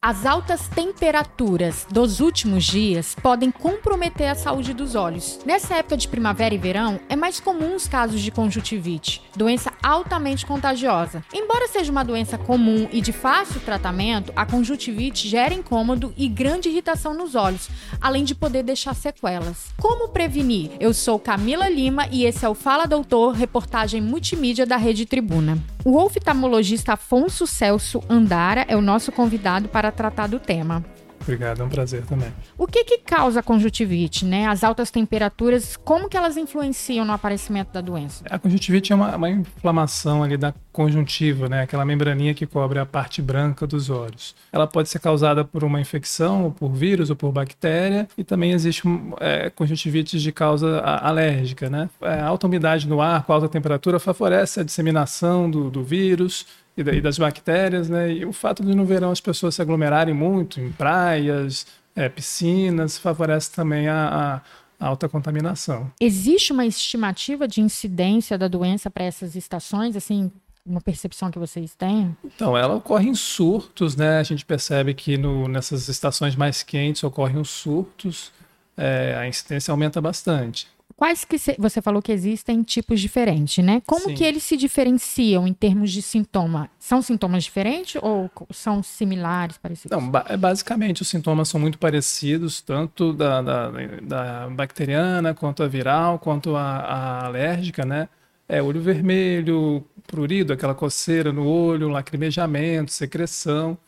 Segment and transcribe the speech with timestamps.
[0.00, 5.40] As altas temperaturas dos últimos dias podem comprometer a saúde dos olhos.
[5.44, 10.46] Nessa época de primavera e verão, é mais comum os casos de conjuntivite, doença altamente
[10.46, 11.24] contagiosa.
[11.34, 16.68] Embora seja uma doença comum e de fácil tratamento, a conjuntivite gera incômodo e grande
[16.68, 17.68] irritação nos olhos,
[18.00, 19.74] além de poder deixar sequelas.
[19.78, 20.70] Como prevenir?
[20.78, 25.58] Eu sou Camila Lima e esse é o Fala Doutor, reportagem multimídia da Rede Tribuna.
[25.90, 30.84] O oftalmologista Afonso Celso Andara é o nosso convidado para tratar do tema.
[31.28, 32.32] Obrigado, é um prazer também.
[32.56, 34.46] O que que causa conjuntivite, né?
[34.46, 38.24] As altas temperaturas, como que elas influenciam no aparecimento da doença?
[38.30, 41.62] A conjuntivite é uma, uma inflamação ali da conjuntiva, né?
[41.62, 44.34] Aquela membraninha que cobre a parte branca dos olhos.
[44.50, 48.52] Ela pode ser causada por uma infecção, ou por vírus, ou por bactéria, e também
[48.52, 48.82] existe
[49.20, 51.90] é, conjuntivite de causa alérgica, né?
[52.00, 56.46] A é, alta umidade no ar, com alta temperatura, favorece a disseminação do, do vírus
[56.80, 58.12] e das bactérias, né?
[58.12, 62.96] E o fato de no verão as pessoas se aglomerarem muito em praias, é, piscinas,
[62.96, 64.42] favorece também a,
[64.80, 65.90] a alta contaminação.
[66.00, 70.30] Existe uma estimativa de incidência da doença para essas estações, assim,
[70.64, 72.16] uma percepção que vocês têm?
[72.24, 74.18] Então, ela ocorre em surtos, né?
[74.18, 78.30] A gente percebe que no, nessas estações mais quentes ocorrem os surtos,
[78.76, 80.68] é, a incidência aumenta bastante.
[80.96, 83.80] Quais que você falou que existem tipos diferentes, né?
[83.86, 84.14] Como Sim.
[84.14, 86.68] que eles se diferenciam em termos de sintoma?
[86.78, 89.96] São sintomas diferentes ou são similares, parecidos?
[89.96, 93.70] Não, ba basicamente os sintomas são muito parecidos, tanto da, da,
[94.02, 98.08] da bacteriana, quanto a viral, quanto a, a alérgica, né?
[98.48, 103.78] É olho vermelho, prurido, aquela coceira no olho, lacrimejamento, secreção.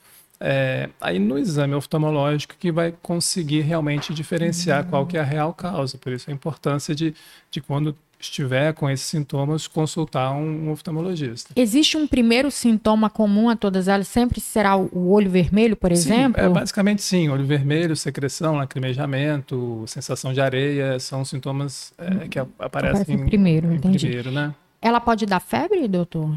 [0.42, 4.90] É, aí no exame oftalmológico que vai conseguir realmente diferenciar uhum.
[4.90, 5.98] qual que é a real causa.
[5.98, 7.14] Por isso a importância de,
[7.50, 11.52] de quando estiver com esses sintomas, consultar um, oftalmologista.
[11.56, 14.08] Existe um primeiro sintoma comum a todas elas?
[14.08, 16.40] Sempre será o olho vermelho, por exemplo?
[16.40, 17.28] Sim, é, basicamente sim.
[17.30, 23.80] Olho vermelho, secreção, lacrimejamento, sensação de areia, são sintomas é, que aparecem em, primeiro, em
[23.80, 24.54] primeiro, né?
[24.82, 26.34] Ela pode dar febre, doutor?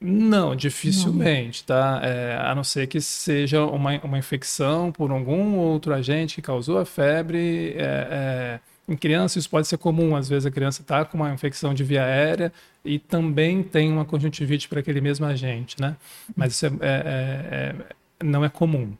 [0.00, 1.76] Não, dificilmente, não.
[1.76, 2.00] tá?
[2.02, 6.78] É, a não ser que seja uma, uma infecção por algum outro agente que causou
[6.78, 7.74] a febre.
[7.76, 11.32] É, é, em criança isso pode ser comum, às vezes a criança está com uma
[11.32, 12.52] infecção de via aérea
[12.84, 15.96] e também tem uma conjuntivite para aquele mesmo agente, né?
[16.36, 17.74] Mas isso é, é,
[18.20, 18.92] é, não é comum.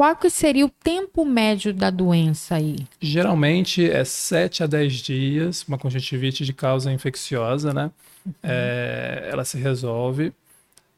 [0.00, 2.74] Qual que seria o tempo médio da doença aí?
[2.98, 7.90] Geralmente é 7 a 10 dias, uma conjuntivite de causa infecciosa, né?
[8.24, 8.32] Uhum.
[8.42, 10.32] É, ela se resolve.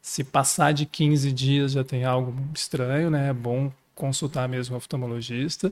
[0.01, 3.27] Se passar de 15 dias já tem algo estranho, né?
[3.27, 5.69] É bom consultar mesmo o oftalmologista.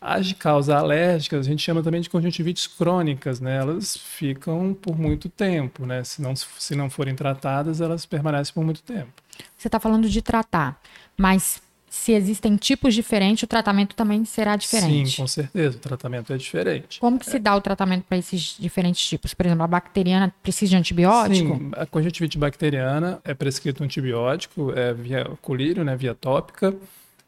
[0.00, 3.56] As de causa alérgica, a gente chama também de conjuntivites crônicas, né?
[3.56, 6.04] Elas ficam por muito tempo, né?
[6.04, 9.10] Se não, se não forem tratadas, elas permanecem por muito tempo.
[9.58, 10.80] Você está falando de tratar,
[11.18, 11.60] mas
[11.90, 15.10] se existem tipos diferentes, o tratamento também será diferente.
[15.10, 17.00] Sim, com certeza, o tratamento é diferente.
[17.00, 17.32] Como que é.
[17.32, 19.34] se dá o tratamento para esses diferentes tipos?
[19.34, 21.56] Por exemplo, a bacteriana precisa de antibiótico?
[21.56, 26.72] Sim, a conjuntivite bacteriana é prescrito antibiótico, é via colírio, né, via tópica.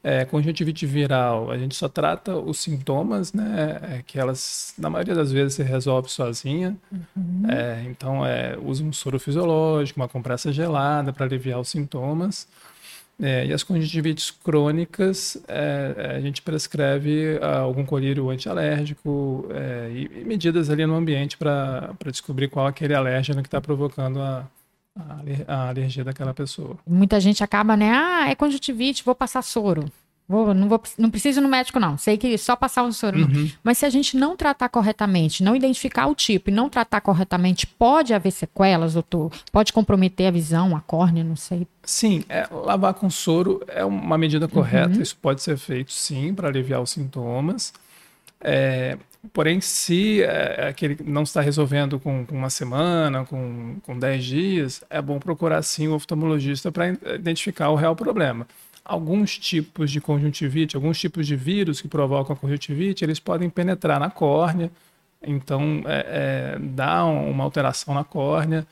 [0.04, 5.14] É, conjuntivite viral, a gente só trata os sintomas, né, é, que elas, na maioria
[5.14, 6.76] das vezes, se resolve sozinha.
[7.16, 7.42] Uhum.
[7.48, 12.46] É, então, é, usa um soro fisiológico, uma compressa gelada para aliviar os sintomas.
[13.22, 20.20] É, e as conjuntivites crônicas, é, a gente prescreve ah, algum colírio antialérgico é, e,
[20.20, 24.44] e, medidas ali no ambiente para descobrir qual é aquele alérgeno que está provocando a,
[25.46, 26.76] a, alergia daquela pessoa.
[26.84, 27.92] Muita gente acaba, né?
[27.94, 29.84] Ah, é conjuntivite, vou passar soro.
[30.28, 31.98] Vou, não, vou, não preciso ir no médico, não.
[31.98, 33.18] Sei que só passar o soro.
[33.18, 33.50] Uhum.
[33.62, 37.66] Mas se a gente não tratar corretamente, não identificar o tipo e não tratar corretamente,
[37.66, 39.32] pode haver sequelas, doutor?
[39.50, 41.66] Pode comprometer a visão, a córnea, não sei.
[41.82, 44.96] Sim, é, lavar com soro é uma medida correta.
[44.96, 45.02] Uhum.
[45.02, 47.74] Isso pode ser feito, sim, para aliviar os sintomas.
[48.40, 48.96] É,
[49.32, 54.84] porém, se é, aquele não está resolvendo com, com, uma semana, com, com 10 dias,
[54.88, 58.46] é bom procurar, sim, o oftalmologista para identificar o real problema
[58.92, 63.98] alguns tipos de conjuntivite, alguns tipos de vírus que provocam a conjuntivite, eles podem penetrar
[63.98, 64.70] na córnea,
[65.22, 68.66] então é, é, dá uma alteração na córnea.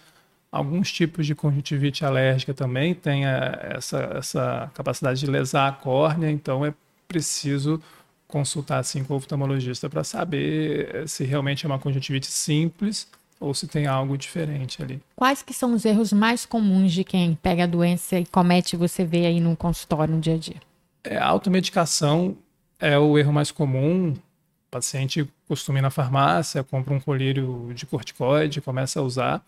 [0.52, 6.30] Alguns tipos de conjuntivite alérgica também têm é, essa, essa capacidade de lesar a córnea,
[6.30, 6.74] então é
[7.08, 7.80] preciso
[8.28, 13.08] consultar assim com o oftalmologista para saber se realmente é uma conjuntivite simples
[13.40, 15.00] ou se tem algo diferente ali.
[15.16, 19.04] Quais que são os erros mais comuns de quem pega a doença e comete, você
[19.04, 20.60] vê aí no consultório no dia a dia?
[21.02, 22.36] É, a automedicação
[22.78, 24.10] é o erro mais comum.
[24.12, 29.44] O paciente costuma ir na farmácia, compra um colírio de corticoide, começa a usar.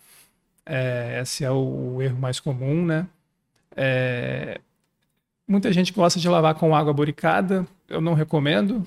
[0.65, 3.07] É, esse é o, o, erro mais comum, né?
[3.77, 4.59] É,
[5.47, 8.87] Muita gente gosta de lavar com água boricada, eu não recomendo.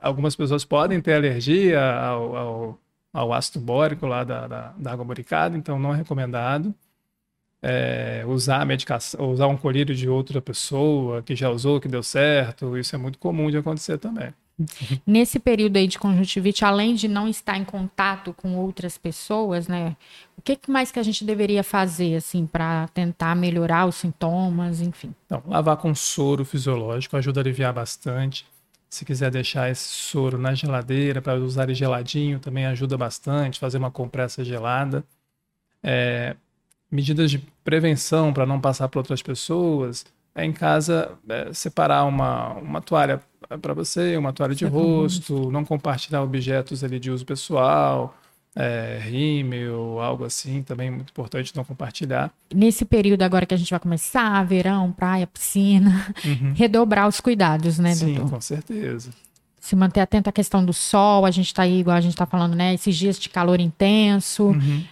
[0.00, 2.78] Algumas pessoas podem ter alergia ao, ao,
[3.16, 6.74] ao ácido bórico lá da, da, da, água boricada, então não é recomendado.
[7.62, 12.76] É, usar medicação, usar um colírio de outra pessoa que já usou, que deu certo,
[12.76, 14.32] isso é muito comum de acontecer também.
[15.06, 19.96] Nesse período aí de conjuntivite, além de não estar em contato com outras pessoas, né?
[20.36, 25.14] O que mais que a gente deveria fazer, assim, para tentar melhorar os sintomas, enfim?
[25.24, 28.46] Então, lavar com soro fisiológico ajuda a aliviar bastante.
[28.88, 33.58] Se quiser deixar esse soro na geladeira para usar ele geladinho, também ajuda bastante.
[33.58, 35.04] Fazer uma compressa gelada.
[35.82, 36.36] É,
[36.90, 40.04] medidas de prevenção para não passar para outras pessoas.
[40.34, 43.20] É em casa é, separar uma, uma toalha
[43.60, 48.16] para você, uma toalha de rosto, não compartilhar objetos ali de uso pessoal,
[48.56, 52.32] é, rímel, algo assim, também muito importante não compartilhar.
[52.52, 56.54] Nesse período agora que a gente vai começar, verão, praia, piscina, uhum.
[56.56, 58.30] redobrar os cuidados, né, Sim, doutor?
[58.30, 59.10] com certeza.
[59.60, 62.24] Se manter atento à questão do sol, a gente está aí, igual a gente está
[62.24, 64.46] falando, né, esses dias de calor intenso.
[64.46, 64.82] Uhum.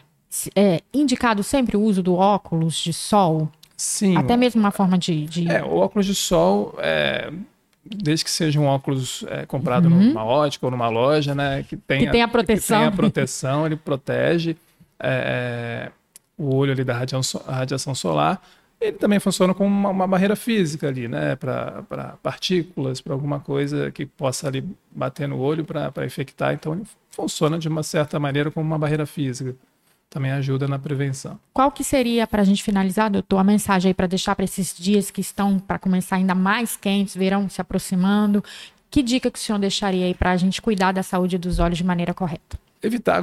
[0.55, 3.49] É indicado sempre o uso do óculos de sol?
[3.76, 4.17] Sim.
[4.17, 5.26] Até mesmo uma forma de.
[5.26, 5.49] de...
[5.49, 7.32] É, o óculos de sol é,
[7.84, 10.08] desde que seja um óculos é, comprado uhum.
[10.08, 11.64] numa ótica ou numa loja, né?
[11.69, 12.78] Que tenha, que tenha proteção.
[12.78, 14.56] Que tenha proteção, ele protege
[14.98, 15.90] é,
[16.36, 18.42] o olho ali da radiação, radiação solar.
[18.81, 21.36] Ele também funciona como uma, uma barreira física ali, né?
[21.36, 26.52] Para partículas, para alguma coisa que possa ali bater no olho para infectar.
[26.52, 29.54] Então, ele funciona de uma certa maneira como uma barreira física
[30.14, 31.40] também ajuda na prevenção.
[31.52, 34.72] Qual que seria, para a gente finalizar, doutor, a mensagem aí para deixar para esses
[34.72, 38.43] dias que estão para começar ainda mais quentes, verão se aproximando?
[38.88, 41.76] Que dica que o senhor deixaria aí para a gente cuidar da saúde dos olhos
[41.76, 42.56] de maneira correta?
[42.81, 43.20] Evitar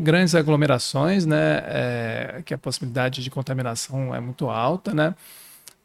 [0.00, 1.62] grandes aglomerações, né?
[1.64, 5.14] É, que a possibilidade de contaminação é muito alta, né?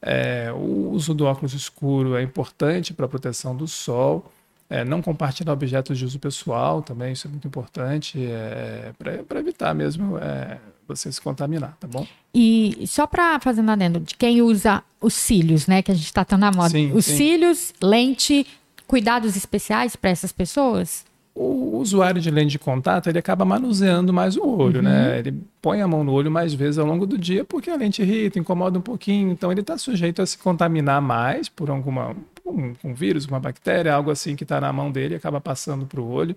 [0.01, 4.31] É, o uso do óculos escuro é importante para a proteção do sol.
[4.69, 8.91] É, não compartilhar objetos de uso pessoal também, isso é muito importante, é,
[9.25, 12.05] para evitar mesmo é, você se contaminar, tá bom?
[12.33, 16.05] E só para fazer um adendo, de quem usa os cílios, né, que a gente
[16.05, 16.69] está tão na moda.
[16.69, 17.15] Sim, os sim.
[17.15, 18.45] cílios, lente,
[18.85, 21.05] cuidados especiais para essas pessoas?
[21.39, 24.89] O usuário de lente de contato, ele acaba manuseando mais o olho, né?
[24.89, 25.06] uhum.
[25.10, 25.19] né?
[25.19, 28.01] Ele põe a mão no olho mais vezes ao longo do dia porque a lente
[28.01, 32.74] irrita, incomoda um pouquinho, então ele está sujeito a se contaminar mais por alguma um,
[32.84, 36.01] um vírus, uma bactéria, algo assim que está na mão dele e acaba passando para
[36.01, 36.36] o olho.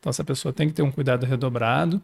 [0.00, 2.02] Então, essa pessoa tem que ter um cuidado redobrado.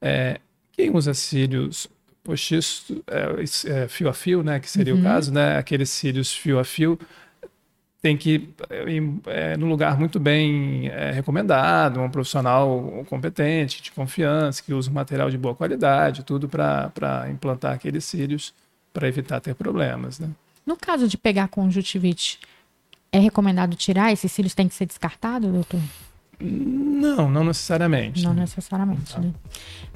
[0.00, 0.40] É,
[0.72, 1.88] quem usa cílios
[2.24, 5.00] postiços, é, é, fio a fio, né, que seria uhum.
[5.00, 6.98] o caso, né, aqueles cílios fio a fio,
[8.00, 8.54] tem que ir
[9.26, 14.94] é, num lugar muito bem é, recomendado, um profissional competente, de confiança, que usa um
[14.94, 18.54] material de boa qualidade, tudo para implantar aqueles cílios
[18.92, 20.18] para evitar ter problemas.
[20.18, 20.28] Né?
[20.64, 22.40] No caso de pegar conjuntivite,
[23.10, 24.12] é recomendado tirar?
[24.12, 25.80] Esses cílios têm que ser descartados, doutor?
[26.40, 28.22] Não, não necessariamente.
[28.22, 29.32] Não necessariamente, né?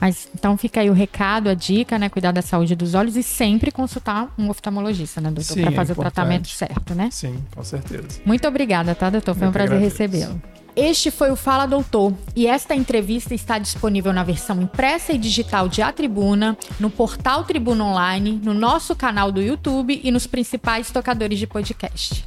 [0.01, 2.09] Mas então fica aí o recado, a dica, né?
[2.09, 5.57] Cuidar da saúde dos olhos e sempre consultar um oftalmologista, né, doutor?
[5.61, 7.09] Para fazer é o tratamento certo, né?
[7.13, 8.21] Sim, com certeza.
[8.25, 9.35] Muito obrigada, tá, doutor?
[9.37, 10.41] Foi um prazer recebê-lo.
[10.75, 15.69] Este foi o Fala Doutor e esta entrevista está disponível na versão impressa e digital
[15.69, 20.91] de A Tribuna, no portal Tribuna Online, no nosso canal do YouTube e nos principais
[20.91, 22.25] tocadores de podcast.